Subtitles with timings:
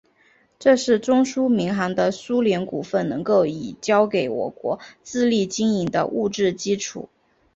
[0.57, 7.07] 这是中苏民航的苏联股份能够已交给我国自力经营的物质基础。